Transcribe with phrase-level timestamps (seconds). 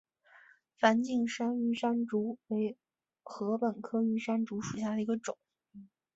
[0.79, 2.75] 梵净山玉山竹为
[3.23, 5.37] 禾本科玉山竹属下的一个种。